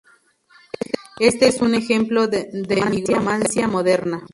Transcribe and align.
Este 1.19 1.47
es 1.47 1.61
un 1.61 1.75
ejemplo 1.75 2.27
de 2.27 2.49
nigromancia 2.67 3.67
moderna. 3.67 4.25